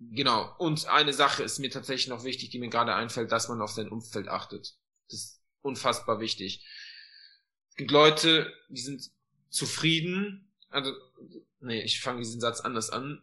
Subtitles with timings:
[0.00, 0.54] genau.
[0.58, 3.70] Und eine Sache ist mir tatsächlich noch wichtig, die mir gerade einfällt, dass man auf
[3.70, 4.74] sein Umfeld achtet.
[5.08, 6.66] Das ist unfassbar wichtig.
[7.70, 9.10] Es gibt Leute, die sind
[9.50, 10.52] zufrieden.
[10.70, 10.92] Also,
[11.60, 13.22] nee, ich fange diesen Satz anders an.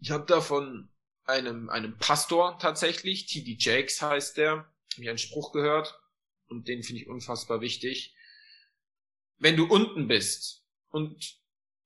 [0.00, 0.88] Ich habe da von
[1.24, 3.56] einem, einem Pastor tatsächlich, T.D.
[3.58, 6.00] Jakes heißt der, ich einen Spruch gehört
[6.48, 8.14] und den finde ich unfassbar wichtig.
[9.38, 11.38] Wenn du unten bist und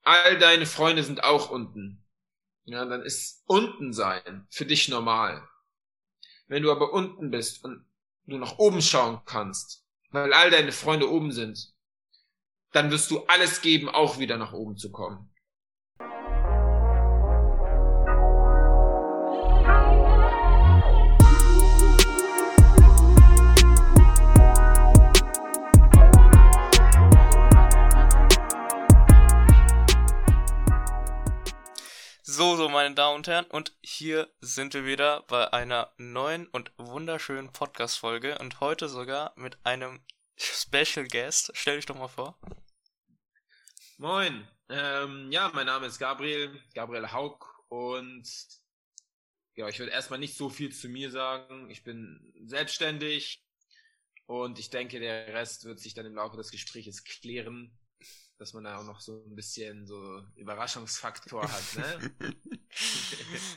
[0.03, 2.02] all deine Freunde sind auch unten,
[2.65, 5.47] ja, dann ist unten sein für dich normal.
[6.47, 7.85] Wenn du aber unten bist und
[8.27, 11.75] du nach oben schauen kannst, weil all deine Freunde oben sind,
[12.73, 15.32] dann wirst du alles geben, auch wieder nach oben zu kommen.
[32.43, 36.73] So, so, meine Damen und Herren, und hier sind wir wieder bei einer neuen und
[36.77, 40.01] wunderschönen Podcast-Folge und heute sogar mit einem
[40.37, 41.53] Special Guest.
[41.55, 42.37] Stell dich doch mal vor.
[43.97, 48.29] Moin, ähm, ja, mein Name ist Gabriel, Gabriel Haug und
[49.55, 51.71] ja, ich würde erstmal nicht so viel zu mir sagen.
[51.71, 53.47] Ich bin selbstständig
[54.27, 57.79] und ich denke, der Rest wird sich dann im Laufe des Gesprächs klären
[58.43, 62.11] dass man da auch noch so ein bisschen so Überraschungsfaktor hat, ne?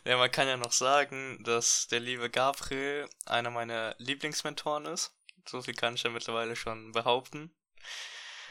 [0.05, 5.17] ja, man kann ja noch sagen, dass der liebe Gabriel einer meiner Lieblingsmentoren ist.
[5.47, 7.51] So viel kann ich ja mittlerweile schon behaupten.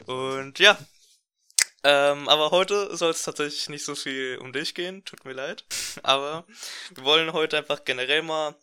[0.07, 0.77] Und ja.
[1.83, 5.63] Ähm, aber heute soll es tatsächlich nicht so viel um dich gehen, tut mir leid.
[6.03, 6.45] Aber
[6.95, 8.55] wir wollen heute einfach generell mal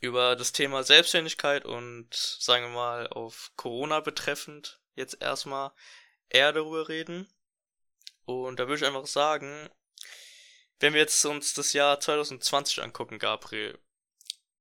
[0.00, 5.72] über das Thema Selbstständigkeit und sagen wir mal auf Corona betreffend jetzt erstmal
[6.28, 7.28] eher darüber reden.
[8.24, 9.68] Und da würde ich einfach sagen,
[10.80, 13.78] wenn wir jetzt uns das Jahr 2020 angucken, Gabriel,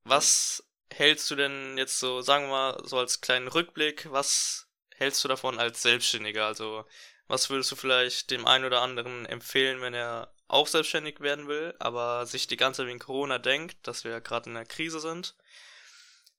[0.04, 5.24] was hältst du denn jetzt so, sagen wir mal, so als kleinen Rückblick, was hältst
[5.24, 6.46] du davon als Selbstständiger?
[6.46, 6.86] Also,
[7.28, 11.74] was würdest du vielleicht dem einen oder anderen empfehlen, wenn er auch selbstständig werden will,
[11.80, 15.00] aber sich die ganze Zeit wegen Corona denkt, dass wir ja gerade in einer Krise
[15.00, 15.36] sind?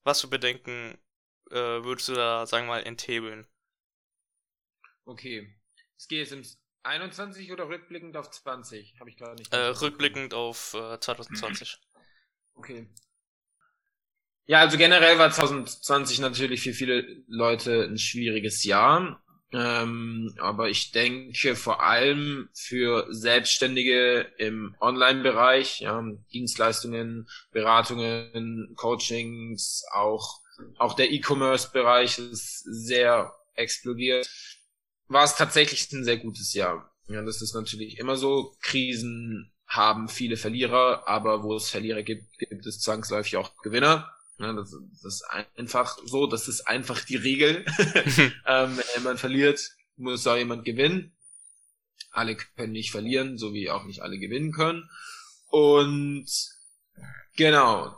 [0.03, 0.97] Was für Bedenken
[1.51, 3.47] äh, würdest du da, sagen wir mal, enthebeln?
[5.05, 5.47] Okay.
[5.97, 8.95] Es geht jetzt ins 21 oder rückblickend auf 20?
[8.99, 9.53] Habe ich gerade nicht.
[9.53, 11.77] Äh, rückblickend auf äh, 2020.
[12.55, 12.87] Okay.
[14.47, 19.21] Ja, also generell war 2020 natürlich für viele Leute ein schwieriges Jahr.
[19.51, 30.41] Ähm, aber ich denke vor allem für Selbstständige im Online-Bereich, ja, Dienstleistungen, Beratungen, Coachings, auch,
[30.77, 34.27] auch der E-Commerce-Bereich ist sehr explodiert
[35.07, 36.91] war es tatsächlich ein sehr gutes Jahr.
[37.07, 38.55] Ja, das ist natürlich immer so.
[38.61, 44.11] Krisen haben viele Verlierer, aber wo es Verlierer gibt, gibt es zwangsläufig auch Gewinner.
[44.37, 47.65] Ja, das, das ist einfach so, das ist einfach die Regel.
[48.45, 49.61] ähm, wenn jemand verliert,
[49.97, 51.13] muss auch jemand gewinnen.
[52.11, 54.89] Alle können nicht verlieren, so wie auch nicht alle gewinnen können.
[55.47, 56.27] Und
[57.35, 57.95] genau,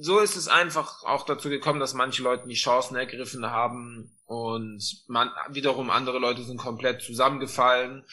[0.00, 5.04] so ist es einfach auch dazu gekommen, dass manche Leute die Chancen ergriffen haben und
[5.06, 8.04] man, wiederum andere Leute sind komplett zusammengefallen.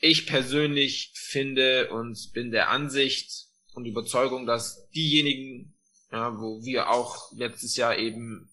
[0.00, 5.74] Ich persönlich finde und bin der Ansicht und Überzeugung, dass diejenigen,
[6.12, 8.50] ja, wo wir auch letztes Jahr eben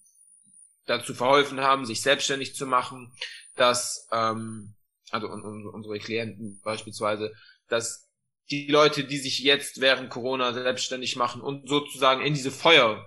[0.86, 3.14] dazu verholfen haben, sich selbstständig zu machen,
[3.56, 4.74] dass, ähm,
[5.12, 7.34] also unsere Klienten beispielsweise,
[7.70, 8.10] dass
[8.50, 13.06] die Leute, die sich jetzt während Corona selbstständig machen und sozusagen in diese Feuer,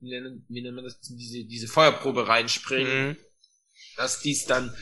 [0.00, 3.16] wie nennt, wie nennt man das, diese, diese Feuerprobe reinspringen, mhm.
[3.96, 4.74] dass dies dann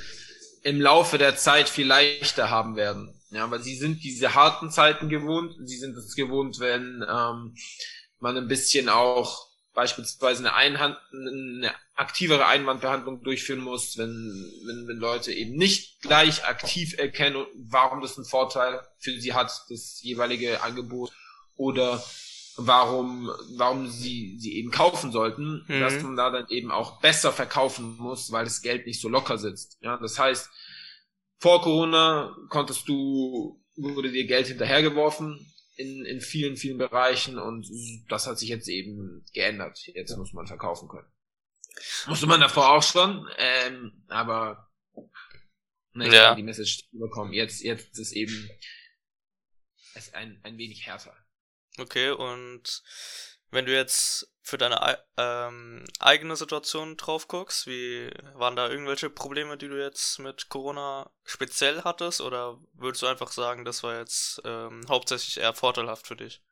[0.62, 3.14] im Laufe der Zeit viel leichter haben werden.
[3.30, 7.54] Ja, weil sie sind diese harten Zeiten gewohnt, sie sind es gewohnt, wenn ähm,
[8.20, 14.98] man ein bisschen auch beispielsweise eine, Einhand, eine aktivere Einwandbehandlung durchführen muss, wenn, wenn, wenn
[14.98, 20.62] Leute eben nicht gleich aktiv erkennen, warum das einen Vorteil für sie hat, das jeweilige
[20.62, 21.10] Angebot,
[21.56, 22.02] oder
[22.56, 25.80] warum, warum sie, sie eben kaufen sollten, mhm.
[25.80, 29.36] dass man da dann eben auch besser verkaufen muss, weil das Geld nicht so locker
[29.36, 29.76] sitzt.
[29.80, 30.48] Ja, das heißt,
[31.38, 37.68] vor Corona konntest du, wurde dir Geld hinterhergeworfen, in, in vielen, vielen Bereichen und
[38.08, 39.80] das hat sich jetzt eben geändert.
[39.86, 41.06] Jetzt muss man verkaufen können.
[42.06, 44.70] Musste man davor auch schon, ähm, aber
[45.92, 46.34] ne, ja.
[46.34, 47.32] die Message bekommen.
[47.32, 48.50] Jetzt, jetzt ist eben
[49.94, 51.14] es ein, ein wenig härter.
[51.78, 52.82] Okay, und
[53.50, 59.58] wenn du jetzt für deine ähm, eigene Situation drauf guckst, wie waren da irgendwelche Probleme,
[59.58, 64.40] die du jetzt mit Corona speziell hattest, oder würdest du einfach sagen, das war jetzt
[64.44, 66.42] ähm, hauptsächlich eher vorteilhaft für dich?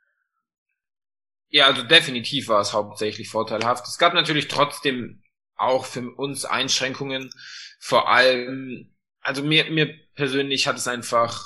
[1.48, 3.86] Ja, also definitiv war es hauptsächlich vorteilhaft.
[3.86, 5.22] Es gab natürlich trotzdem
[5.54, 7.30] auch für uns Einschränkungen.
[7.78, 11.44] Vor allem, also mir, mir persönlich hat es einfach,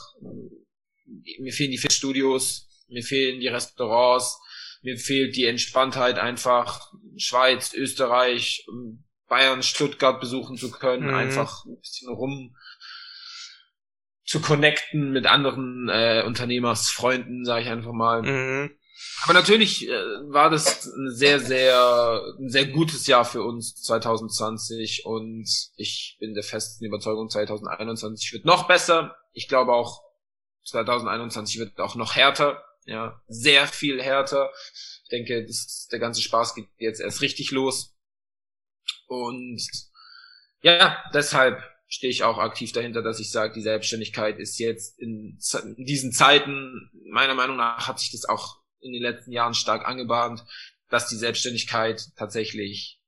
[1.39, 4.39] mir fehlen die Fitstudios, mir fehlen die Restaurants,
[4.83, 8.67] mir fehlt die Entspanntheit einfach, Schweiz, Österreich,
[9.29, 11.15] Bayern, Stuttgart besuchen zu können, mhm.
[11.15, 12.57] einfach ein bisschen rum
[14.25, 18.23] zu connecten mit anderen äh, Unternehmersfreunden, sage ich einfach mal.
[18.23, 18.71] Mhm.
[19.25, 19.93] Aber natürlich äh,
[20.29, 26.35] war das ein sehr, sehr, ein sehr gutes Jahr für uns 2020 und ich bin
[26.35, 29.17] der festen Überzeugung, 2021 wird noch besser.
[29.33, 30.03] Ich glaube auch,
[30.65, 34.51] 2021 wird auch noch härter, ja, sehr viel härter.
[35.05, 37.97] Ich denke, das, der ganze Spaß geht jetzt erst richtig los.
[39.07, 39.61] Und
[40.63, 45.39] ja, deshalb stehe ich auch aktiv dahinter, dass ich sage, die Selbstständigkeit ist jetzt in,
[45.77, 49.87] in diesen Zeiten, meiner Meinung nach hat sich das auch in den letzten Jahren stark
[49.87, 50.45] angebahnt,
[50.89, 53.01] dass die Selbstständigkeit tatsächlich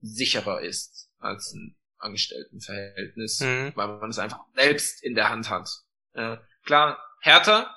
[0.00, 3.72] sicherer ist als ein Angestelltenverhältnis, mhm.
[3.74, 5.68] weil man es einfach selbst in der Hand hat.
[6.12, 7.74] Äh, klar, härter,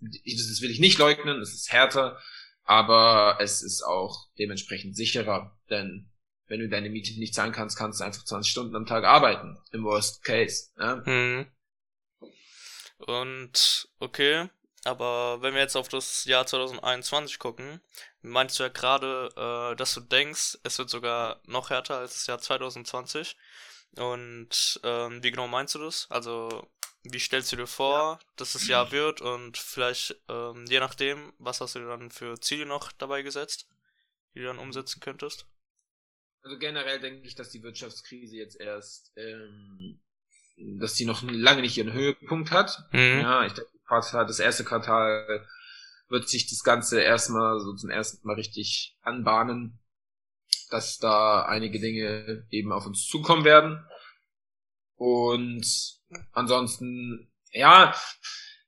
[0.00, 2.20] das will ich nicht leugnen, es ist härter,
[2.64, 6.10] aber es ist auch dementsprechend sicherer, denn
[6.46, 9.58] wenn du deine Miete nicht zahlen kannst, kannst du einfach 20 Stunden am Tag arbeiten.
[9.70, 10.70] Im Worst Case.
[10.78, 11.04] Ja?
[11.04, 11.46] Hm.
[12.98, 14.48] Und okay,
[14.84, 17.80] aber wenn wir jetzt auf das Jahr 2021 gucken,
[18.22, 22.26] meinst du ja gerade, äh, dass du denkst, es wird sogar noch härter als das
[22.26, 23.36] Jahr 2020.
[23.96, 26.06] Und ähm, wie genau meinst du das?
[26.10, 26.68] Also
[27.02, 28.18] wie stellst du dir vor, ja.
[28.36, 32.38] dass das Jahr wird und vielleicht ähm, je nachdem, was hast du dir dann für
[32.40, 33.68] Ziele noch dabei gesetzt,
[34.34, 35.46] die du dann umsetzen könntest?
[36.42, 40.00] Also generell denke ich, dass die Wirtschaftskrise jetzt erst, ähm,
[40.56, 42.88] dass sie noch lange nicht ihren Höhepunkt hat.
[42.92, 43.20] Mhm.
[43.20, 45.46] Ja, ich denke, das erste Quartal
[46.08, 49.78] wird sich das Ganze erstmal so zum ersten Mal richtig anbahnen,
[50.70, 53.84] dass da einige Dinge eben auf uns zukommen werden.
[54.96, 55.66] Und
[56.32, 57.94] ansonsten, ja,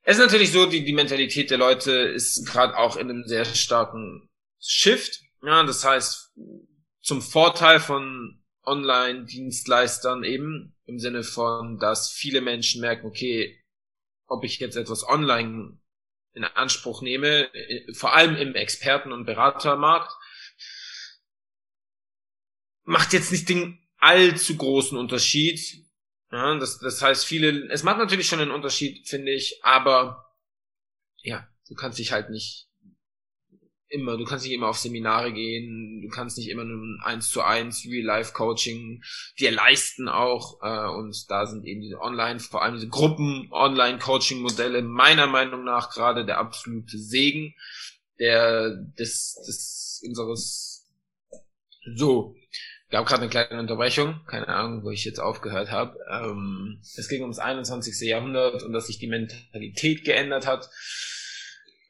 [0.03, 3.45] es ist natürlich so, die, die Mentalität der Leute ist gerade auch in einem sehr
[3.45, 4.29] starken
[4.59, 5.21] Shift.
[5.43, 6.33] Ja, das heißt,
[7.01, 13.60] zum Vorteil von Online-Dienstleistern eben, im Sinne von, dass viele Menschen merken, okay,
[14.31, 15.77] ob ich jetzt etwas online
[16.33, 17.51] in Anspruch nehme,
[17.93, 20.13] vor allem im Experten- und Beratermarkt,
[22.85, 25.85] macht jetzt nicht den allzu großen Unterschied.
[26.31, 30.33] Ja, das, das heißt, viele, es macht natürlich schon einen Unterschied, finde ich, aber
[31.23, 32.70] ja, du kannst dich halt nicht
[33.91, 37.43] immer, du kannst nicht immer auf Seminare gehen, du kannst nicht immer nur eins zu
[37.43, 39.03] eins Real-Life-Coaching
[39.39, 40.63] dir leisten auch.
[40.63, 46.25] Äh, und da sind eben diese Online, vor allem diese Gruppen-Online-Coaching-Modelle meiner Meinung nach gerade
[46.25, 47.55] der absolute Segen
[48.19, 50.87] der des, des unseres
[51.97, 52.37] so.
[52.91, 55.97] Gab gerade eine kleine Unterbrechung, keine Ahnung, wo ich jetzt aufgehört habe.
[56.11, 58.01] Ähm, es ging ums 21.
[58.09, 60.69] Jahrhundert und dass sich die Mentalität geändert hat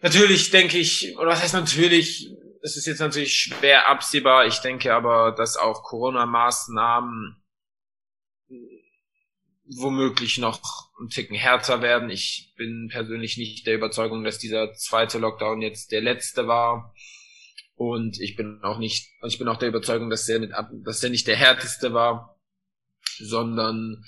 [0.02, 2.30] Natürlich denke ich, oder was heißt natürlich,
[2.62, 4.46] es ist jetzt natürlich schwer absehbar.
[4.46, 7.36] Ich denke aber, dass auch Corona-Maßnahmen
[9.76, 10.60] womöglich noch
[11.00, 12.10] ein Ticken härter werden.
[12.10, 16.94] Ich bin persönlich nicht der Überzeugung, dass dieser zweite Lockdown jetzt der letzte war.
[17.74, 20.52] Und ich bin auch nicht, ich bin auch der Überzeugung, dass der mit,
[20.84, 22.38] dass der nicht der härteste war,
[23.18, 24.04] sondern,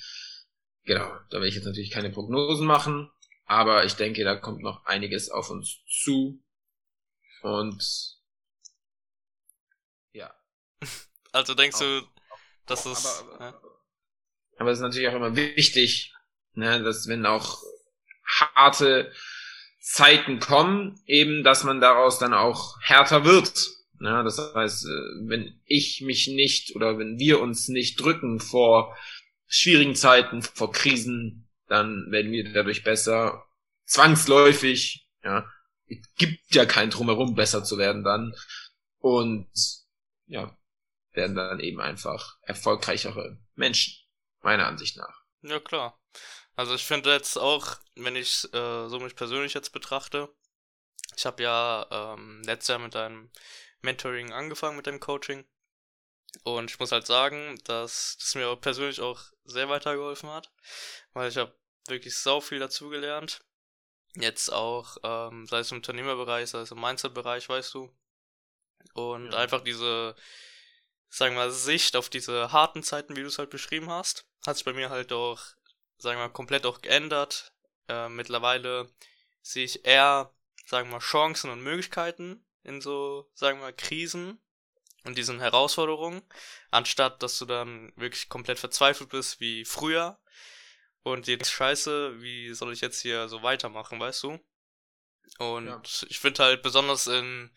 [0.84, 3.10] genau, da werde ich jetzt natürlich keine Prognosen machen.
[3.52, 6.42] Aber ich denke, da kommt noch einiges auf uns zu.
[7.42, 8.16] Und
[10.12, 10.34] ja.
[11.32, 12.02] Also denkst du,
[12.64, 13.20] dass es.
[13.20, 13.60] Aber, ja?
[14.56, 16.14] aber es ist natürlich auch immer wichtig,
[16.54, 17.58] ne, dass wenn auch
[18.24, 19.12] harte
[19.80, 23.68] Zeiten kommen, eben, dass man daraus dann auch härter wird.
[24.00, 28.96] Ja, das heißt, äh, wenn ich mich nicht oder wenn wir uns nicht drücken vor
[29.46, 33.46] schwierigen Zeiten, vor Krisen, dann werden wir dadurch besser.
[33.86, 35.50] Zwangsläufig, ja.
[35.86, 38.34] Es gibt ja kein Drumherum, besser zu werden dann.
[38.98, 39.50] Und
[40.26, 40.56] ja,
[41.12, 43.94] werden dann eben einfach erfolgreichere Menschen,
[44.42, 45.22] meiner Ansicht nach.
[45.42, 45.98] Ja, klar.
[46.54, 50.28] Also ich finde jetzt auch, wenn ich äh, so mich persönlich jetzt betrachte,
[51.16, 53.30] ich habe ja ähm, letztes Jahr mit einem
[53.80, 55.44] Mentoring angefangen, mit dem Coaching.
[56.44, 60.50] Und ich muss halt sagen, dass das mir persönlich auch sehr weitergeholfen hat,
[61.12, 61.54] weil ich habe
[61.88, 63.44] wirklich sau viel dazugelernt.
[64.14, 67.94] Jetzt auch, ähm, sei es im Unternehmerbereich, sei es im Mindset-Bereich, weißt du.
[68.94, 69.38] Und ja.
[69.38, 70.14] einfach diese,
[71.08, 74.56] sagen wir mal, Sicht auf diese harten Zeiten, wie du es halt beschrieben hast, hat
[74.56, 75.40] sich bei mir halt auch,
[75.96, 77.52] sagen wir mal, komplett auch geändert.
[77.88, 78.92] Äh, mittlerweile
[79.40, 80.34] sehe ich eher,
[80.66, 84.40] sagen wir mal, Chancen und Möglichkeiten in so, sagen wir mal, Krisen
[85.04, 86.22] und diesen Herausforderungen,
[86.70, 90.18] anstatt dass du dann wirklich komplett verzweifelt bist wie früher
[91.02, 94.38] und jetzt scheiße, wie soll ich jetzt hier so weitermachen, weißt du?
[95.38, 95.82] Und ja.
[96.08, 97.50] ich finde halt besonders in,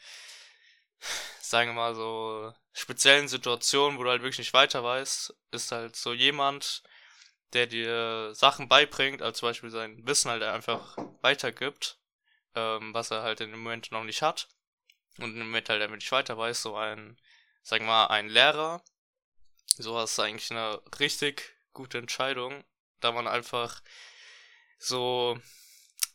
[1.40, 5.96] sagen wir mal so, speziellen Situationen, wo du halt wirklich nicht weiter weißt, ist halt
[5.96, 6.84] so jemand,
[7.54, 12.00] der dir Sachen beibringt, als zum Beispiel sein Wissen halt einfach weitergibt,
[12.56, 14.50] ähm, was er halt in dem Moment noch nicht hat.
[15.18, 17.18] Und im Moment halt damit nicht weiter weiß, so ein,
[17.64, 18.84] sagen wir mal, ein Lehrer,
[19.78, 22.66] sowas ist eigentlich eine richtig gute Entscheidung,
[23.06, 23.82] da man einfach
[24.80, 25.40] so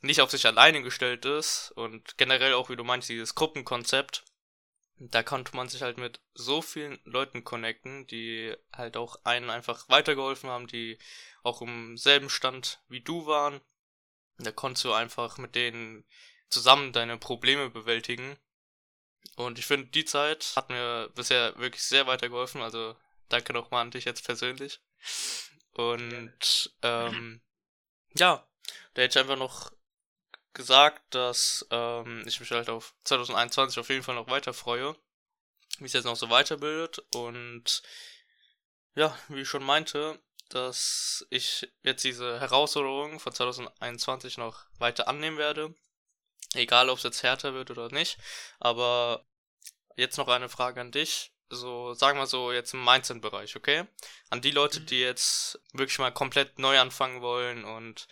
[0.02, 4.24] nicht auf sich alleine gestellt ist und generell auch, wie du meinst, dieses Gruppenkonzept,
[4.96, 9.88] da konnte man sich halt mit so vielen Leuten connecten, die halt auch einen einfach
[9.88, 10.98] weitergeholfen haben, die
[11.42, 13.60] auch im selben Stand wie du waren.
[14.38, 16.04] Da konntest du einfach mit denen
[16.48, 18.36] zusammen deine Probleme bewältigen.
[19.36, 22.60] Und ich finde, die Zeit hat mir bisher wirklich sehr weitergeholfen.
[22.60, 22.96] Also
[23.28, 24.80] danke nochmal an dich jetzt persönlich.
[25.72, 27.40] Und ähm,
[28.14, 28.46] ja,
[28.94, 29.72] da hätte ich einfach noch
[30.52, 34.96] gesagt, dass ähm, ich mich halt auf 2021 auf jeden Fall noch weiter freue,
[35.78, 36.98] wie es jetzt noch so weiterbildet.
[37.14, 37.82] Und
[38.94, 45.38] ja, wie ich schon meinte, dass ich jetzt diese Herausforderung von 2021 noch weiter annehmen
[45.38, 45.74] werde,
[46.54, 48.18] egal ob es jetzt härter wird oder nicht,
[48.58, 49.24] aber
[49.96, 53.84] jetzt noch eine Frage an dich, so sagen wir so jetzt im Mindset-Bereich, okay?
[54.30, 54.86] An die Leute, mhm.
[54.86, 58.08] die jetzt wirklich mal komplett neu anfangen wollen und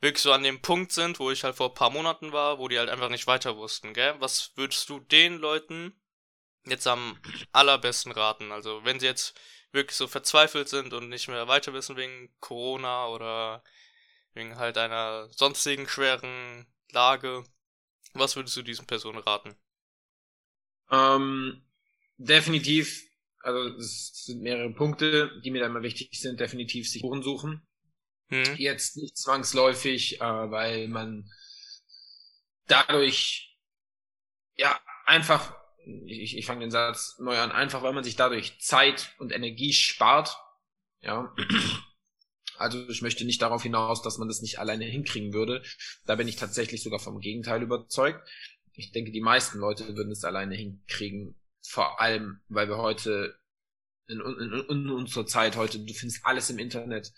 [0.00, 2.68] wirklich so an dem Punkt sind, wo ich halt vor ein paar Monaten war, wo
[2.68, 4.14] die halt einfach nicht weiter wussten, gell?
[4.20, 5.94] Was würdest du den Leuten
[6.64, 7.18] jetzt am
[7.52, 8.52] allerbesten raten?
[8.52, 9.38] Also, wenn sie jetzt
[9.72, 13.62] wirklich so verzweifelt sind und nicht mehr weiter wissen wegen Corona oder
[14.34, 17.44] wegen halt einer sonstigen schweren Lage,
[18.12, 19.56] was würdest du diesen Personen raten?
[20.90, 21.64] Ähm,
[22.16, 23.02] definitiv,
[23.40, 27.66] also es sind mehrere Punkte, die mir da immer wichtig sind, definitiv sich Spuren suchen.
[28.28, 28.56] Hm.
[28.56, 31.30] Jetzt nicht zwangsläufig, äh, weil man
[32.66, 33.58] dadurch
[34.56, 35.54] ja einfach,
[36.06, 39.72] ich, ich fange den Satz neu an, einfach weil man sich dadurch Zeit und Energie
[39.72, 40.36] spart.
[41.00, 41.34] Ja.
[42.56, 45.62] Also ich möchte nicht darauf hinaus, dass man das nicht alleine hinkriegen würde.
[46.06, 48.26] Da bin ich tatsächlich sogar vom Gegenteil überzeugt.
[48.74, 51.34] Ich denke, die meisten Leute würden es alleine hinkriegen.
[51.66, 53.38] Vor allem, weil wir heute
[54.06, 57.12] in, in, in unserer Zeit heute, du findest alles im Internet.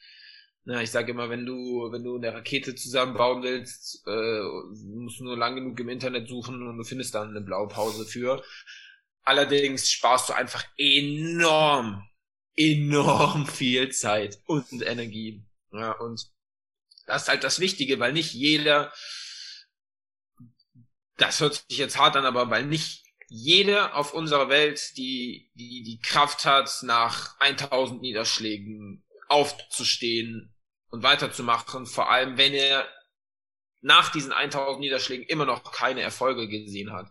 [0.64, 4.40] Na, ich sage immer, wenn du, wenn du eine Rakete zusammenbauen willst, äh,
[4.84, 8.42] musst du nur lang genug im Internet suchen und du findest dann eine Blaupause für.
[9.22, 12.08] Allerdings sparst du einfach enorm,
[12.56, 15.44] enorm viel Zeit und Energie.
[15.72, 16.28] Ja, und
[17.06, 18.92] das ist halt das Wichtige, weil nicht jeder,
[21.16, 25.82] das hört sich jetzt hart an, aber weil nicht jeder auf unserer Welt die, die,
[25.82, 30.54] die Kraft hat, nach 1000 Niederschlägen aufzustehen
[30.90, 32.88] und weiterzumachen, vor allem wenn er
[33.80, 37.08] nach diesen 1000 Niederschlägen immer noch keine Erfolge gesehen hat.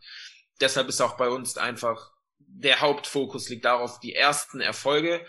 [0.61, 2.15] Deshalb ist auch bei uns einfach
[2.57, 5.25] der Hauptfokus liegt darauf, die ersten Erfolge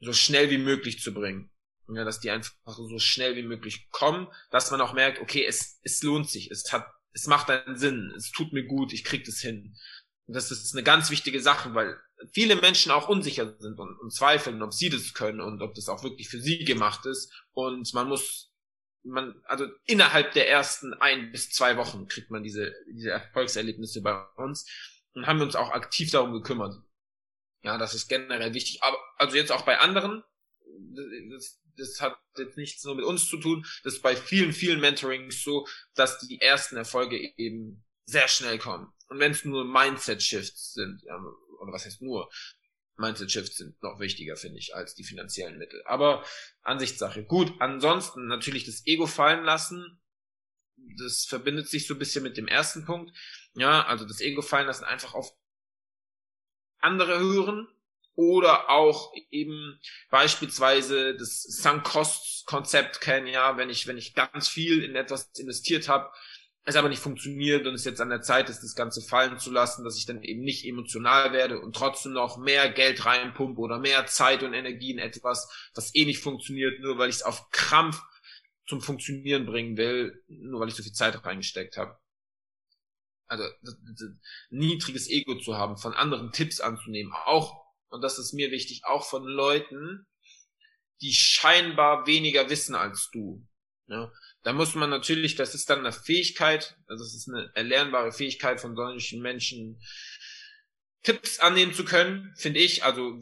[0.00, 1.50] so schnell wie möglich zu bringen.
[1.92, 5.80] Ja, dass die einfach so schnell wie möglich kommen, dass man auch merkt, okay, es,
[5.82, 9.24] es lohnt sich, es hat, es macht einen Sinn, es tut mir gut, ich krieg
[9.24, 9.76] das hin.
[10.32, 12.00] Das ist eine ganz wichtige Sache, weil
[12.32, 15.88] viele Menschen auch unsicher sind und, und zweifeln, ob sie das können und ob das
[15.88, 17.32] auch wirklich für sie gemacht ist.
[17.52, 18.52] Und man muss,
[19.02, 24.24] man, also innerhalb der ersten ein bis zwei Wochen kriegt man diese, diese Erfolgserlebnisse bei
[24.36, 24.66] uns
[25.14, 26.76] und haben uns auch aktiv darum gekümmert.
[27.62, 28.82] Ja, das ist generell wichtig.
[28.82, 30.22] Aber, also jetzt auch bei anderen,
[31.30, 33.66] das, das hat jetzt nichts nur mit uns zu tun.
[33.84, 38.92] Das ist bei vielen, vielen Mentorings so, dass die ersten Erfolge eben sehr schnell kommen.
[39.10, 41.16] Und wenn es nur Mindset-Shifts sind, ja,
[41.60, 42.30] oder was heißt nur,
[42.96, 45.82] Mindset-Shifts sind noch wichtiger, finde ich, als die finanziellen Mittel.
[45.84, 46.24] Aber
[46.62, 47.24] Ansichtssache.
[47.24, 50.00] Gut, ansonsten natürlich das Ego fallen lassen.
[50.98, 53.14] Das verbindet sich so ein bisschen mit dem ersten Punkt.
[53.54, 55.34] Ja, also das Ego fallen lassen, einfach auf
[56.78, 57.66] andere hören
[58.14, 64.94] oder auch eben beispielsweise das Sunk-Cost-Konzept kennen, ja, wenn ich, wenn ich ganz viel in
[64.94, 66.12] etwas investiert habe,
[66.64, 69.50] es aber nicht funktioniert und es jetzt an der Zeit ist, das Ganze fallen zu
[69.50, 73.78] lassen, dass ich dann eben nicht emotional werde und trotzdem noch mehr Geld reinpumpe oder
[73.78, 77.50] mehr Zeit und Energie in etwas, was eh nicht funktioniert, nur weil ich es auf
[77.50, 78.00] Krampf
[78.66, 81.98] zum Funktionieren bringen will, nur weil ich so viel Zeit reingesteckt habe.
[83.26, 84.10] Also das, das,
[84.50, 89.04] niedriges Ego zu haben, von anderen Tipps anzunehmen, auch, und das ist mir wichtig, auch
[89.04, 90.06] von Leuten,
[91.00, 93.46] die scheinbar weniger wissen als du.
[93.86, 98.12] Ja, da muss man natürlich, das ist dann eine Fähigkeit, also es ist eine erlernbare
[98.12, 99.80] Fähigkeit von solchen Menschen,
[101.02, 103.18] Tipps annehmen zu können, finde ich, also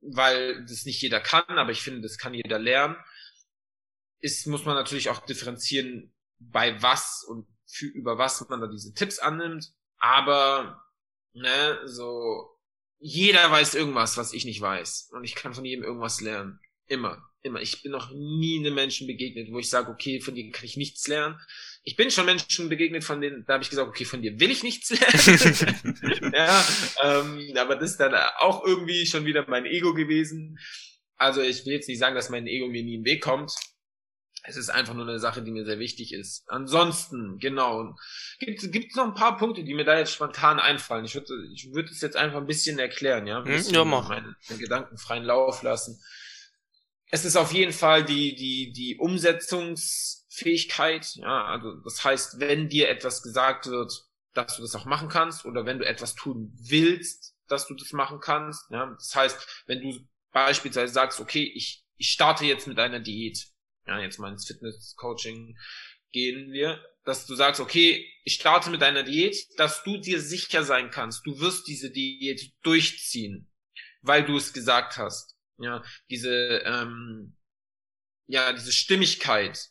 [0.00, 2.96] weil das nicht jeder kann, aber ich finde, das kann jeder lernen.
[4.20, 8.92] Ist, muss man natürlich auch differenzieren, bei was und für, über was man da diese
[8.92, 9.72] Tipps annimmt.
[9.98, 10.82] Aber,
[11.32, 12.50] ne, so,
[12.98, 15.10] jeder weiß irgendwas, was ich nicht weiß.
[15.12, 16.60] Und ich kann von jedem irgendwas lernen.
[16.86, 17.60] Immer, immer.
[17.60, 20.76] Ich bin noch nie einem Menschen begegnet, wo ich sage, okay, von dir kann ich
[20.76, 21.38] nichts lernen.
[21.84, 24.50] Ich bin schon Menschen begegnet, von denen, da habe ich gesagt, okay, von dir will
[24.50, 26.32] ich nichts lernen.
[26.34, 26.66] ja,
[27.02, 30.58] ähm, aber das ist dann auch irgendwie schon wieder mein Ego gewesen.
[31.16, 33.52] Also ich will jetzt nicht sagen, dass mein Ego mir nie den Weg kommt.
[34.46, 36.44] Es ist einfach nur eine Sache, die mir sehr wichtig ist.
[36.48, 37.94] Ansonsten, genau,
[38.40, 41.06] gibt es noch ein paar Punkte, die mir da jetzt spontan einfallen.
[41.06, 43.84] Ich würde ich würde es jetzt einfach ein bisschen erklären, ja, ein hm, bisschen ja,
[43.84, 44.08] mach.
[44.08, 45.98] Meinen, meinen Gedanken freien Lauf lassen
[47.14, 51.14] es ist auf jeden Fall die, die, die Umsetzungsfähigkeit.
[51.14, 53.92] Ja, also das heißt, wenn dir etwas gesagt wird,
[54.32, 57.92] dass du das auch machen kannst oder wenn du etwas tun willst, dass du das
[57.92, 58.68] machen kannst.
[58.68, 59.96] Ja, das heißt, wenn du
[60.32, 63.46] beispielsweise sagst, okay, ich, ich starte jetzt mit einer Diät.
[63.86, 65.56] Ja, jetzt mal ins Fitness-Coaching
[66.10, 70.64] gehen wir, dass du sagst, okay, ich starte mit einer Diät, dass du dir sicher
[70.64, 73.48] sein kannst, du wirst diese Diät durchziehen,
[74.02, 75.34] weil du es gesagt hast.
[75.58, 77.36] Ja, diese, ähm,
[78.26, 79.70] ja, diese Stimmigkeit.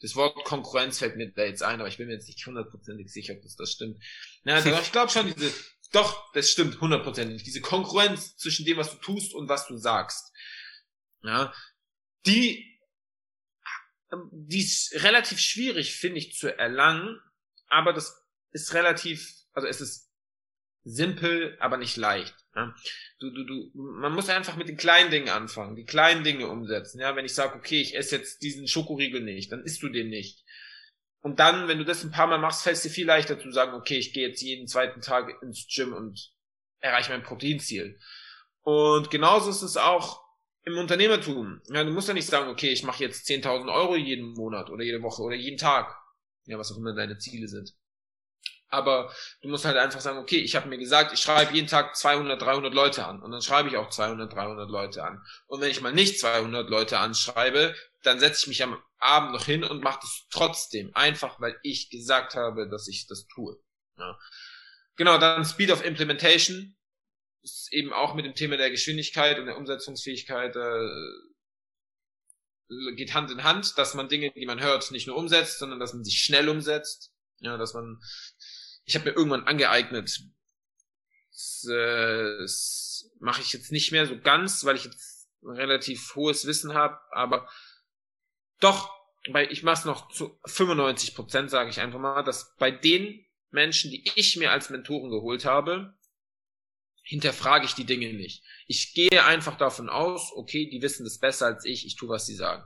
[0.00, 3.12] Das Wort Konkurrenz fällt mir da jetzt ein, aber ich bin mir jetzt nicht hundertprozentig
[3.12, 4.02] sicher, ob das das stimmt.
[4.44, 5.52] Ja, also ich glaube schon, diese,
[5.92, 7.44] doch, das stimmt hundertprozentig.
[7.44, 10.32] Diese Konkurrenz zwischen dem, was du tust und was du sagst.
[11.22, 11.54] Ja,
[12.26, 12.80] die,
[14.32, 17.20] die ist relativ schwierig, finde ich, zu erlangen,
[17.68, 20.11] aber das ist relativ, also es ist
[20.84, 22.34] simpel, aber nicht leicht.
[22.54, 22.74] Ja?
[23.18, 27.00] Du, du, du, man muss einfach mit den kleinen Dingen anfangen, die kleinen Dinge umsetzen.
[27.00, 30.08] Ja, wenn ich sage, okay, ich esse jetzt diesen Schokoriegel nicht, dann isst du den
[30.08, 30.44] nicht.
[31.20, 33.52] Und dann, wenn du das ein paar Mal machst, fällt es dir viel leichter zu
[33.52, 36.32] sagen, okay, ich gehe jetzt jeden zweiten Tag ins Gym und
[36.80, 37.98] erreiche mein Proteinziel.
[38.62, 40.20] Und genauso ist es auch
[40.64, 41.60] im Unternehmertum.
[41.68, 44.84] Ja, du musst ja nicht sagen, okay, ich mache jetzt 10.000 Euro jeden Monat oder
[44.84, 45.96] jede Woche oder jeden Tag.
[46.46, 47.72] Ja, was auch immer deine Ziele sind.
[48.72, 51.94] Aber du musst halt einfach sagen, okay, ich habe mir gesagt, ich schreibe jeden Tag
[51.94, 53.22] 200, 300 Leute an.
[53.22, 55.22] Und dann schreibe ich auch 200, 300 Leute an.
[55.46, 59.44] Und wenn ich mal nicht 200 Leute anschreibe, dann setze ich mich am Abend noch
[59.44, 60.90] hin und mache das trotzdem.
[60.94, 63.62] Einfach, weil ich gesagt habe, dass ich das tue.
[63.98, 64.18] Ja.
[64.96, 66.74] Genau, dann Speed of Implementation.
[67.42, 70.88] Ist eben auch mit dem Thema der Geschwindigkeit und der Umsetzungsfähigkeit äh,
[72.96, 75.92] geht Hand in Hand, dass man Dinge, die man hört, nicht nur umsetzt, sondern dass
[75.92, 77.12] man sie schnell umsetzt.
[77.42, 78.00] Ja, dass man
[78.84, 80.22] ich habe mir irgendwann angeeignet.
[81.30, 86.46] Das, äh, das mache ich jetzt nicht mehr so ganz, weil ich jetzt relativ hohes
[86.46, 87.48] Wissen habe, aber
[88.60, 88.90] doch,
[89.28, 93.24] weil ich mache es noch zu 95 Prozent, sage ich einfach mal, dass bei den
[93.50, 95.94] Menschen, die ich mir als Mentoren geholt habe,
[97.02, 98.44] hinterfrage ich die Dinge nicht.
[98.66, 102.26] Ich gehe einfach davon aus, okay, die wissen das besser als ich, ich tue, was
[102.26, 102.64] sie sagen.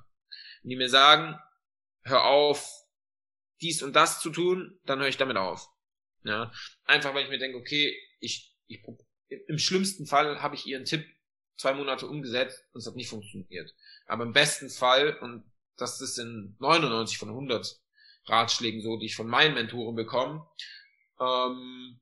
[0.63, 1.39] Wenn die mir sagen,
[2.03, 2.71] hör auf,
[3.61, 5.69] dies und das zu tun, dann höre ich damit auf.
[6.27, 6.53] Ja,
[6.85, 8.83] einfach weil ich mir denke, okay, ich, ich
[9.29, 11.07] im schlimmsten Fall habe ich ihren Tipp
[11.57, 13.75] zwei Monate umgesetzt und es hat nicht funktioniert.
[14.07, 15.45] Aber im besten Fall, und
[15.77, 17.81] das ist in 99 von 100
[18.27, 20.47] Ratschlägen so, die ich von meinen Mentoren bekomme,
[21.21, 22.01] ähm,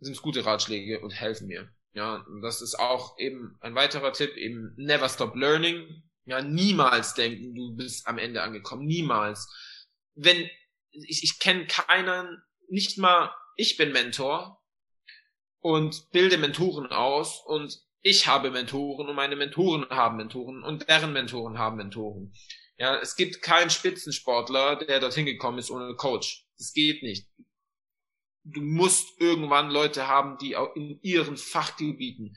[0.00, 1.68] sind es gute Ratschläge und helfen mir.
[1.92, 6.02] Ja, und das ist auch eben ein weiterer Tipp, eben never stop learning.
[6.26, 8.86] Ja, niemals denken, du bist am Ende angekommen.
[8.86, 9.48] Niemals.
[10.14, 10.48] Wenn,
[10.90, 14.62] ich, ich kenne keinen, nicht mal ich bin Mentor
[15.60, 21.12] und bilde Mentoren aus und ich habe Mentoren und meine Mentoren haben Mentoren und deren
[21.12, 22.32] Mentoren haben Mentoren.
[22.78, 26.46] Ja, es gibt keinen Spitzensportler, der dorthin gekommen ist ohne Coach.
[26.58, 27.26] Das geht nicht.
[28.44, 32.36] Du musst irgendwann Leute haben, die auch in ihren Fachgebieten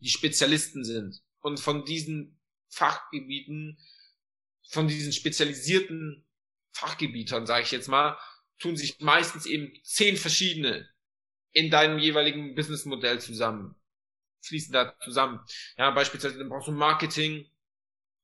[0.00, 1.22] die Spezialisten sind.
[1.40, 3.78] Und von diesen Fachgebieten,
[4.68, 6.26] von diesen spezialisierten
[6.72, 8.18] Fachgebietern, sage ich jetzt mal,
[8.58, 10.88] tun sich meistens eben zehn verschiedene
[11.52, 13.74] in deinem jeweiligen Businessmodell zusammen,
[14.42, 15.40] fließen da zusammen.
[15.78, 17.50] Ja, beispielsweise dann brauchst du Marketing,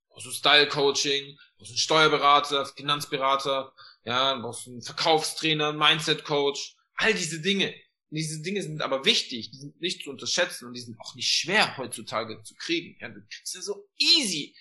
[0.08, 3.72] brauchst du Style Coaching, brauchst du einen Steuerberater, Finanzberater,
[4.04, 7.74] ja, brauchst du einen Verkaufstrainer, einen Mindset Coach, all diese Dinge.
[8.10, 11.30] diese Dinge sind aber wichtig, die sind nicht zu unterschätzen und die sind auch nicht
[11.30, 12.98] schwer heutzutage zu kriegen.
[13.00, 14.54] Ja, du kriegst ja so easy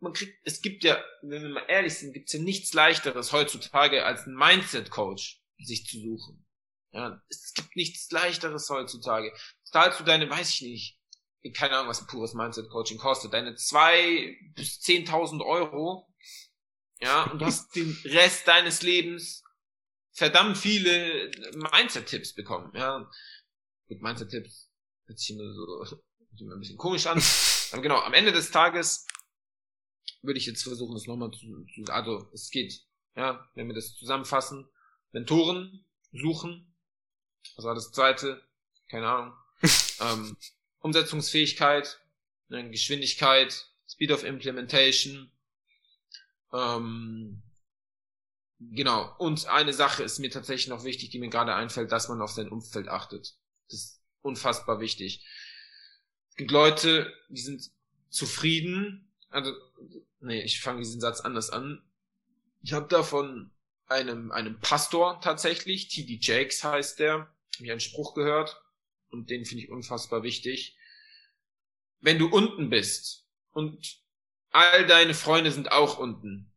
[0.00, 3.32] man kriegt, es gibt ja, wenn wir mal ehrlich sind, gibt es ja nichts leichteres
[3.32, 6.46] heutzutage als einen Mindset-Coach sich zu suchen.
[6.92, 9.32] Ja, es gibt nichts leichteres heutzutage.
[9.62, 11.00] Zahlst du deine, weiß ich nicht,
[11.54, 16.08] keine Ahnung, was ein pures Mindset-Coaching kostet, deine zwei bis zehntausend Euro
[17.00, 19.44] Ja, und du hast den Rest deines Lebens
[20.12, 22.72] verdammt viele Mindset-Tipps bekommen.
[22.74, 23.08] Ja,
[23.88, 24.70] mit Mindset-Tipps
[25.06, 26.00] hört sich immer so
[26.38, 27.22] immer ein bisschen komisch an.
[27.72, 29.06] Aber genau, am Ende des Tages
[30.22, 32.82] würde ich jetzt versuchen, das nochmal zu, zu, also es geht,
[33.16, 34.68] ja, wenn wir das zusammenfassen,
[35.12, 36.74] Mentoren suchen,
[37.56, 38.42] was war das zweite?
[38.88, 39.34] Keine Ahnung.
[40.00, 40.36] ähm,
[40.80, 42.00] Umsetzungsfähigkeit,
[42.48, 45.30] ne, Geschwindigkeit, Speed of Implementation,
[46.52, 47.42] ähm,
[48.58, 49.14] genau.
[49.18, 52.32] Und eine Sache ist mir tatsächlich noch wichtig, die mir gerade einfällt, dass man auf
[52.32, 53.34] sein Umfeld achtet.
[53.68, 55.26] Das ist unfassbar wichtig.
[56.30, 57.70] Es gibt Leute, die sind
[58.08, 59.09] zufrieden.
[59.30, 59.52] Also,
[60.20, 61.82] nee, ich fange diesen Satz anders an.
[62.62, 63.50] Ich habe da von
[63.86, 66.18] einem, einem Pastor tatsächlich, T.D.
[66.20, 68.62] Jakes heißt der, ich einen Spruch gehört
[69.10, 70.76] und den finde ich unfassbar wichtig.
[72.00, 74.00] Wenn du unten bist und
[74.50, 76.52] all deine Freunde sind auch unten.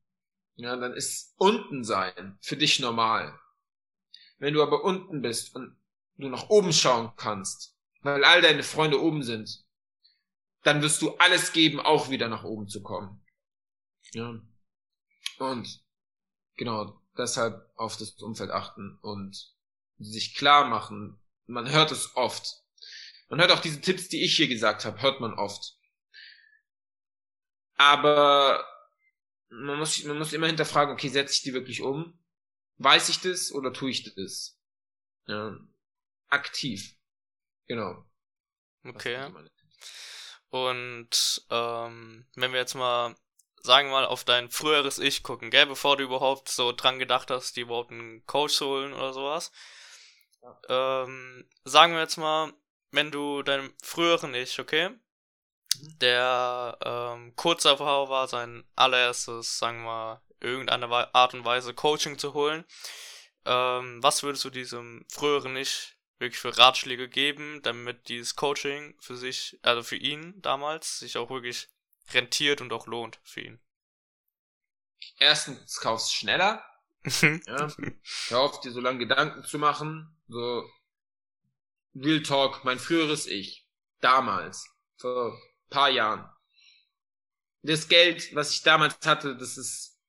[0.55, 3.37] Ja, dann ist unten sein für dich normal.
[4.37, 5.75] Wenn du aber unten bist und
[6.17, 9.62] du nach oben schauen kannst, weil all deine Freunde oben sind,
[10.63, 13.23] dann wirst du alles geben, auch wieder nach oben zu kommen.
[14.13, 14.41] Ja.
[15.39, 15.83] Und
[16.55, 19.53] genau, deshalb auf das Umfeld achten und
[19.99, 21.19] sich klar machen.
[21.45, 22.63] Man hört es oft.
[23.29, 25.77] Man hört auch diese Tipps, die ich hier gesagt habe, hört man oft.
[27.75, 28.65] Aber
[29.49, 32.17] man muss, man muss immer hinterfragen, okay, setze ich die wirklich um?
[32.77, 34.57] Weiß ich das oder tue ich das?
[35.27, 35.57] Ja,
[36.29, 36.95] aktiv.
[37.67, 38.05] Genau.
[38.83, 39.31] Okay.
[40.53, 43.15] Und ähm, wenn wir jetzt mal,
[43.63, 47.31] sagen wir mal, auf dein früheres Ich gucken, gell, bevor du überhaupt so dran gedacht
[47.31, 49.51] hast, die überhaupt einen Coach holen oder sowas.
[50.43, 51.03] Ja.
[51.03, 52.53] Ähm, sagen wir jetzt mal,
[52.91, 54.91] wenn du deinem früheren Ich, okay,
[55.99, 62.19] der ähm, kurz davor war, sein allererstes, sagen wir mal, irgendeine Art und Weise Coaching
[62.19, 62.63] zu holen.
[63.45, 69.15] Ähm, was würdest du diesem früheren nicht wirklich für Ratschläge geben, damit dieses Coaching für
[69.15, 71.69] sich, also für ihn damals, sich auch wirklich
[72.11, 73.59] rentiert und auch lohnt für ihn?
[75.17, 76.63] Erstens, kaufst schneller.
[77.21, 77.73] ja.
[78.27, 80.17] Hör auf, dir so lange Gedanken zu machen.
[80.27, 80.67] So,
[81.95, 83.67] Real Talk, mein früheres Ich.
[83.99, 84.67] Damals.
[84.97, 85.37] Vor
[85.69, 86.29] paar Jahren.
[87.61, 89.99] Das Geld, was ich damals hatte, das ist,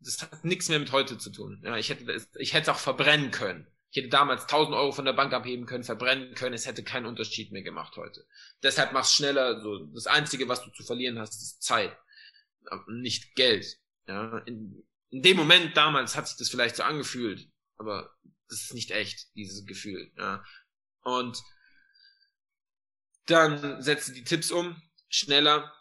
[0.00, 1.60] das hat nichts mehr mit heute zu tun.
[1.64, 3.66] Ja, ich hätte, ich hätte es auch verbrennen können.
[3.90, 6.54] Ich hätte damals 1000 Euro von der Bank abheben können, verbrennen können.
[6.54, 8.26] Es hätte keinen Unterschied mehr gemacht heute.
[8.62, 9.62] Deshalb mach's schneller.
[9.62, 11.96] So, das einzige, was du zu verlieren hast, ist Zeit,
[12.86, 13.78] nicht Geld.
[14.06, 18.14] Ja, in, in dem Moment damals hat sich das vielleicht so angefühlt, aber
[18.48, 20.10] das ist nicht echt, dieses Gefühl.
[20.16, 20.44] Ja.
[21.02, 21.38] Und
[23.26, 25.72] dann setze die Tipps um, schneller.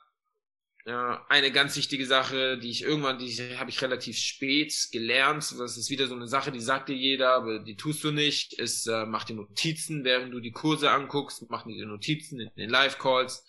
[0.87, 5.53] Ja, eine ganz wichtige Sache, die ich irgendwann, die habe ich relativ spät gelernt.
[5.59, 8.53] Das ist wieder so eine Sache, die sagt dir jeder, aber die tust du nicht.
[8.53, 12.69] Ist, äh, mach dir Notizen, während du die Kurse anguckst, mach dir Notizen in den
[12.69, 13.45] Live-Calls.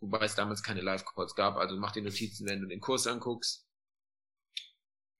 [0.00, 3.66] Wobei es damals keine Live-Calls gab, also mach dir Notizen, wenn du den Kurs anguckst.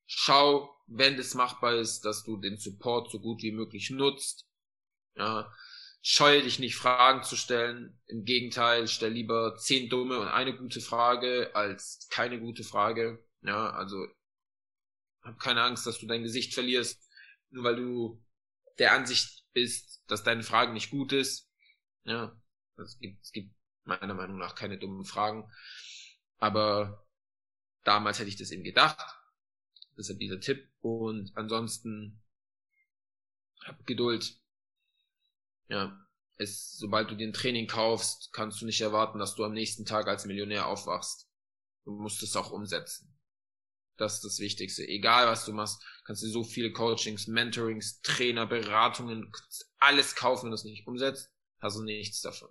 [0.06, 4.46] Schau, wenn es machbar ist, dass du den Support so gut wie möglich nutzt.
[5.16, 5.52] Ja,
[6.08, 8.00] scheue dich nicht, Fragen zu stellen.
[8.06, 13.26] Im Gegenteil, stell lieber zehn dumme und eine gute Frage als keine gute Frage.
[13.42, 14.06] Ja, also
[15.22, 17.10] hab keine Angst, dass du dein Gesicht verlierst,
[17.50, 18.24] nur weil du
[18.78, 21.50] der Ansicht bist, dass deine Frage nicht gut ist.
[22.04, 22.40] Ja,
[22.76, 25.50] es gibt, es gibt meiner Meinung nach keine dummen Fragen.
[26.38, 27.04] Aber
[27.82, 29.04] damals hätte ich das eben gedacht.
[29.98, 30.70] Deshalb dieser Tipp.
[30.82, 32.22] Und ansonsten
[33.64, 34.38] hab Geduld
[35.68, 35.98] ja,
[36.38, 39.84] es, sobald du dir ein Training kaufst, kannst du nicht erwarten, dass du am nächsten
[39.84, 41.28] Tag als Millionär aufwachst.
[41.84, 43.12] Du musst es auch umsetzen.
[43.96, 44.86] Das ist das Wichtigste.
[44.86, 49.32] Egal was du machst, kannst du so viele Coachings, Mentorings, Trainer, Beratungen,
[49.78, 52.50] alles kaufen, wenn du es nicht umsetzt, hast du nichts davon.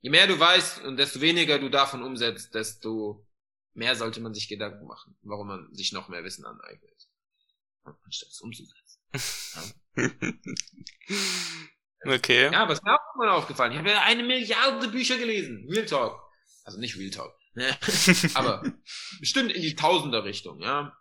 [0.00, 3.26] Je mehr du weißt und desto weniger du davon umsetzt, desto
[3.74, 7.08] mehr sollte man sich Gedanken machen, warum man sich noch mehr Wissen aneignet.
[8.04, 9.00] Anstatt es umzusetzen.
[12.08, 12.50] Okay.
[12.52, 13.72] Ja, aber es ist mir auch mal aufgefallen.
[13.72, 15.66] Ich habe ja eine Milliarde Bücher gelesen.
[15.68, 16.20] Real Talk.
[16.64, 17.34] Also nicht Real Talk.
[18.34, 18.62] Aber
[19.20, 20.96] bestimmt in die Tausender Richtung, ja.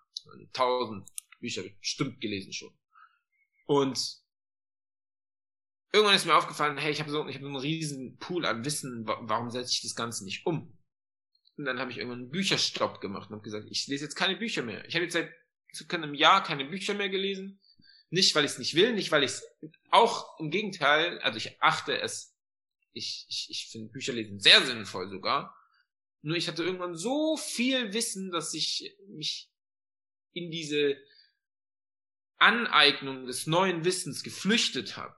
[0.53, 1.07] Tausend
[1.39, 2.75] Bücher bestimmt gelesen schon.
[3.65, 3.99] Und
[5.91, 9.05] irgendwann ist mir aufgefallen, hey, ich habe so, hab so einen riesen Pool an Wissen,
[9.05, 10.77] warum setze ich das Ganze nicht um?
[11.57, 14.37] Und dann habe ich irgendwann einen Bücherstopp gemacht und habe gesagt, ich lese jetzt keine
[14.37, 14.85] Bücher mehr.
[14.85, 15.31] Ich habe jetzt seit
[15.73, 17.59] zu einem Jahr keine Bücher mehr gelesen.
[18.09, 19.43] Nicht, weil ich es nicht will, nicht, weil ich es
[19.91, 22.35] auch im Gegenteil, also ich achte es,
[22.93, 25.55] ich, ich, ich finde Bücherlesen sehr sinnvoll sogar.
[26.21, 29.51] Nur ich hatte irgendwann so viel Wissen, dass ich mich
[30.33, 30.97] in diese
[32.37, 35.15] Aneignung des neuen Wissens geflüchtet habe.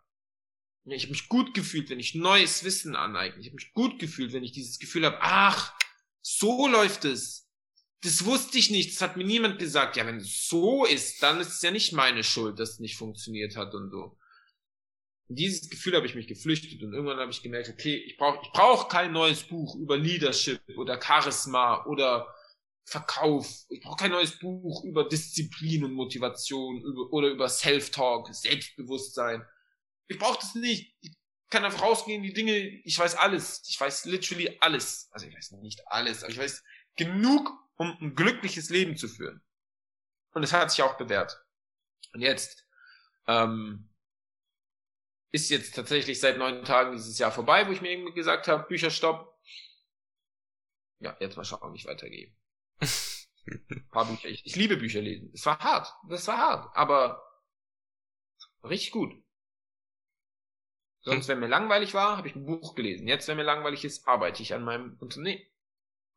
[0.86, 3.40] Ich habe mich gut gefühlt, wenn ich neues Wissen aneigne.
[3.40, 5.78] Ich habe mich gut gefühlt, wenn ich dieses Gefühl habe, ach,
[6.22, 7.49] so läuft es.
[8.02, 9.98] Das wusste ich nicht, das hat mir niemand gesagt.
[9.98, 12.98] Ja, wenn es so ist, dann ist es ja nicht meine Schuld, dass es nicht
[12.98, 14.18] funktioniert hat und so.
[15.28, 18.40] In dieses Gefühl habe ich mich geflüchtet und irgendwann habe ich gemerkt, okay, ich brauche
[18.42, 22.34] ich brauch kein neues Buch über Leadership oder Charisma oder
[22.86, 23.66] Verkauf.
[23.70, 29.46] Ich brauche kein neues Buch über Disziplin und Motivation über, oder über Self-Talk, Selbstbewusstsein.
[30.08, 30.96] Ich brauche das nicht.
[31.02, 31.14] Ich
[31.50, 33.62] kann einfach rausgehen, die Dinge, ich weiß alles.
[33.68, 35.10] Ich weiß literally alles.
[35.12, 36.64] Also ich weiß nicht alles, aber ich weiß
[36.96, 39.42] genug, um ein glückliches Leben zu führen.
[40.34, 41.44] Und es hat sich auch bewährt.
[42.14, 42.68] Und jetzt
[43.26, 43.90] ähm,
[45.32, 48.68] ist jetzt tatsächlich seit neun Tagen dieses Jahr vorbei, wo ich mir irgendwie gesagt habe,
[48.68, 49.34] Bücherstopp.
[51.00, 52.36] Ja, jetzt mal schauen, wie ich weitergehe.
[52.82, 54.28] Ein paar Bücher.
[54.28, 55.32] Ich, ich liebe Bücher lesen.
[55.34, 55.94] Es war hart.
[56.10, 56.76] Das war hart.
[56.76, 57.24] Aber
[58.64, 59.14] richtig gut.
[61.00, 63.08] Sonst, wenn mir langweilig war, habe ich ein Buch gelesen.
[63.08, 65.42] Jetzt, wenn mir langweilig ist, arbeite ich an meinem Unternehmen.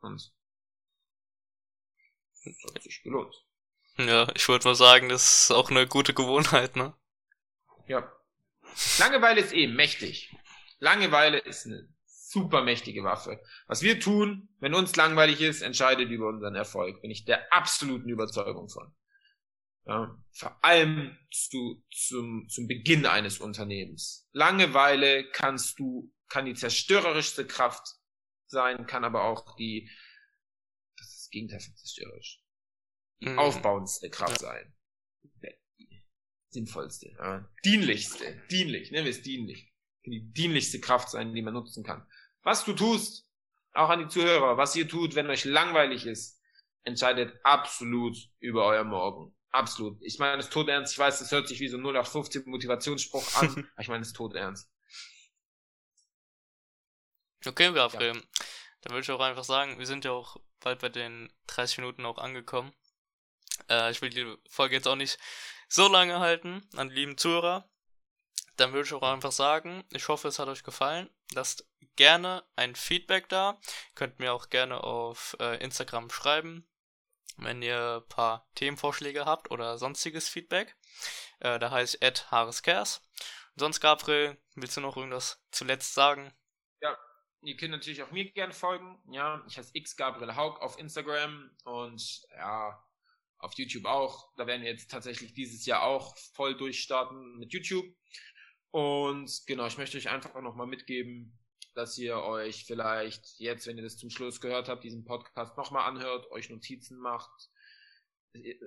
[0.01, 0.35] Und
[2.45, 3.35] das hat sich gelohnt.
[3.99, 6.95] Ja, ich wollte mal sagen, das ist auch eine gute Gewohnheit, ne?
[7.87, 8.11] Ja.
[8.99, 10.35] Langeweile ist eh mächtig.
[10.79, 11.89] Langeweile ist eine
[12.33, 13.41] super mächtige Waffe.
[13.67, 17.03] Was wir tun, wenn uns langweilig ist, entscheidet über unseren Erfolg.
[17.03, 18.95] Bin ich der absoluten Überzeugung von.
[19.85, 24.29] Ja, vor allem zu, zum, zum Beginn eines Unternehmens.
[24.33, 27.97] Langeweile kannst du, kann die zerstörerischste Kraft
[28.47, 29.91] sein, kann aber auch die,
[31.33, 32.41] Gegenteil von zerstörerisch,
[33.21, 33.39] mhm.
[33.39, 34.73] aufbauendste Kraft sein
[36.53, 37.49] sinnvollste, ja.
[37.65, 39.73] dienlichste, dienlich, nennen wir es dienlich.
[40.05, 42.07] Die dienlichste Kraft sein, die man nutzen kann.
[42.43, 43.29] Was du tust,
[43.73, 46.41] auch an die Zuhörer, was ihr tut, wenn euch langweilig ist,
[46.83, 49.35] entscheidet absolut über euer Morgen.
[49.51, 49.99] Absolut.
[50.03, 50.93] Ich meine es tot ernst.
[50.93, 54.35] Ich weiß, das hört sich wie so 0815 Motivationsspruch an, aber ich meine es tot
[54.35, 54.71] ernst.
[57.47, 58.17] Okay, Gabriel.
[58.17, 58.23] Ja.
[58.83, 62.05] Dann würde ich auch einfach sagen, wir sind ja auch bald bei den 30 Minuten
[62.05, 62.73] auch angekommen.
[63.69, 65.19] Äh, ich will die Folge jetzt auch nicht
[65.69, 67.69] so lange halten an die lieben Zuhörer.
[68.57, 71.09] Dann würde ich auch einfach sagen, ich hoffe, es hat euch gefallen.
[71.33, 71.67] Lasst
[71.97, 73.59] gerne ein Feedback da.
[73.95, 76.69] Könnt mir auch gerne auf äh, Instagram schreiben,
[77.37, 80.77] wenn ihr ein paar Themenvorschläge habt oder sonstiges Feedback.
[81.41, 83.03] Äh, da heißt Ed Haareskers.
[83.57, 86.35] Sonst, Gabriel, willst du noch irgendwas zuletzt sagen?
[86.81, 86.97] Ja,
[87.43, 88.99] ihr könnt natürlich auch mir gerne folgen.
[89.11, 92.83] Ja, ich heiße X Gabriel Haug auf Instagram und ja,
[93.39, 94.33] auf YouTube auch.
[94.37, 97.87] Da werden wir jetzt tatsächlich dieses Jahr auch voll durchstarten mit YouTube.
[98.71, 101.39] Und genau, ich möchte euch einfach nochmal mitgeben,
[101.75, 105.89] dass ihr euch vielleicht jetzt, wenn ihr das zum Schluss gehört habt, diesen Podcast nochmal
[105.89, 107.51] anhört, euch Notizen macht.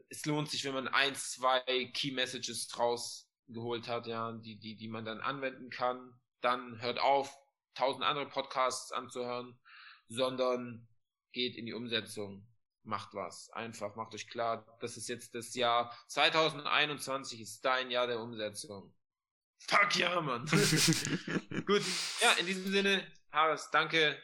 [0.09, 4.75] Es lohnt sich, wenn man ein, zwei Key Messages draus geholt hat, ja, die, die,
[4.75, 6.13] die man dann anwenden kann.
[6.41, 7.35] Dann hört auf,
[7.75, 9.59] tausend andere Podcasts anzuhören,
[10.07, 10.87] sondern
[11.31, 12.47] geht in die Umsetzung
[12.85, 13.49] macht was.
[13.51, 18.93] Einfach, macht euch klar, das ist jetzt das Jahr 2021 ist dein Jahr der Umsetzung.
[19.67, 20.45] Fuck ja, Mann.
[21.65, 21.81] Gut,
[22.21, 24.21] ja, in diesem Sinne, Haris, danke,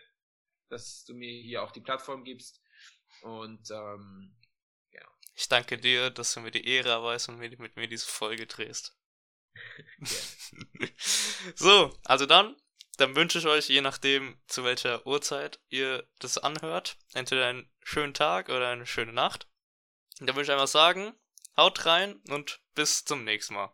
[0.69, 2.61] dass du mir hier auch die Plattform gibst.
[3.21, 4.35] Und ähm,
[4.91, 5.07] ja.
[5.35, 8.45] Ich danke dir, dass du mir die Ehre erweist und mit, mit mir diese Folge
[8.45, 8.95] drehst.
[11.55, 12.55] so, also dann
[12.97, 18.13] dann wünsche ich euch, je nachdem, zu welcher Uhrzeit ihr das anhört, entweder einen schönen
[18.13, 19.47] Tag oder eine schöne Nacht.
[20.19, 21.13] Dann würde ich einfach sagen,
[21.57, 23.73] haut rein und bis zum nächsten Mal.